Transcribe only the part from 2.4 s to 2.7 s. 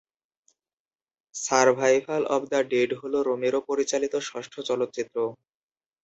the